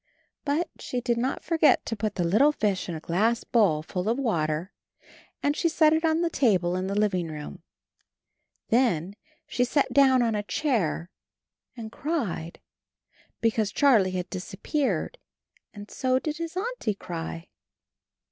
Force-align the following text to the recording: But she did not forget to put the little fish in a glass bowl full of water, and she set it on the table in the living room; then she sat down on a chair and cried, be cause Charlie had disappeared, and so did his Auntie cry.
But 0.45 0.67
she 0.79 0.99
did 0.99 1.19
not 1.19 1.43
forget 1.45 1.85
to 1.85 1.95
put 1.95 2.15
the 2.15 2.23
little 2.23 2.51
fish 2.51 2.89
in 2.89 2.95
a 2.95 2.99
glass 2.99 3.43
bowl 3.43 3.83
full 3.83 4.09
of 4.09 4.17
water, 4.17 4.73
and 5.43 5.55
she 5.55 5.69
set 5.69 5.93
it 5.93 6.03
on 6.03 6.21
the 6.21 6.29
table 6.31 6.75
in 6.75 6.87
the 6.87 6.99
living 6.99 7.27
room; 7.27 7.61
then 8.69 9.15
she 9.45 9.63
sat 9.63 9.93
down 9.93 10.23
on 10.23 10.33
a 10.33 10.41
chair 10.41 11.11
and 11.77 11.91
cried, 11.91 12.59
be 13.41 13.51
cause 13.51 13.71
Charlie 13.71 14.09
had 14.17 14.27
disappeared, 14.31 15.19
and 15.71 15.91
so 15.91 16.17
did 16.17 16.37
his 16.37 16.57
Auntie 16.57 16.95
cry. 16.95 17.49